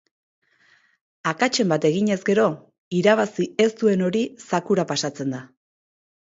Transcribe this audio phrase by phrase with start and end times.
[1.31, 2.45] Akatsen bat eginez gero,
[3.01, 5.45] irabazi ez duen hori zakura pasatzen da.